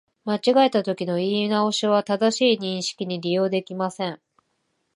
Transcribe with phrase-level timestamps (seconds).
[0.25, 4.19] 間違えたときの言い直しは、正しい認識に利用できません